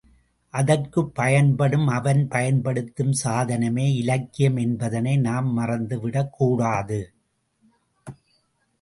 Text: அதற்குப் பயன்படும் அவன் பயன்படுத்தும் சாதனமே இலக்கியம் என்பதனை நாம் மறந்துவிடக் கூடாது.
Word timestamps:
அதற்குப் 0.53 1.15
பயன்படும் 1.15 1.87
அவன் 1.87 2.27
பயன்படுத்தும் 2.27 3.13
சாதனமே 3.23 3.95
இலக்கியம் 3.95 4.55
என்பதனை 4.55 5.17
நாம் 5.17 5.57
மறந்துவிடக் 5.57 6.29
கூடாது. 6.29 7.13